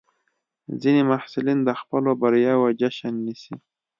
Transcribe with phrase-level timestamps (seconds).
[0.81, 3.55] ځینې محصلین د خپلو بریاوو جشن نیسي.